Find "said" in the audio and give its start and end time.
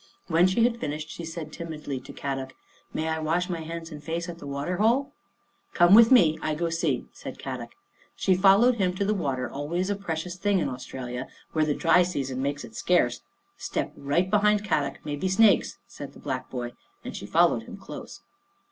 1.23-1.53, 7.13-7.37, 15.85-16.13